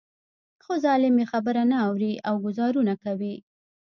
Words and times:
خو 0.63 0.73
ظالم 0.85 1.15
يې 1.21 1.25
خبره 1.31 1.63
نه 1.71 1.77
اوري 1.87 2.13
او 2.27 2.35
ګوزارونه 2.45 2.93
کوي. 3.03 3.35